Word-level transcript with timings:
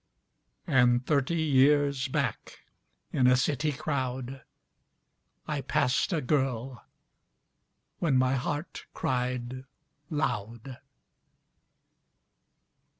And 0.65 1.05
thirty 1.05 1.39
years 1.43 2.07
back 2.07 2.61
in 3.13 3.27
a 3.27 3.37
city 3.37 3.71
crowdI 3.71 4.41
passed 5.67 6.11
a 6.11 6.21
girl 6.21 6.83
when 7.99 8.17
my 8.17 8.33
heart 8.33 8.87
cried 8.95 9.63
loud! 10.09 10.79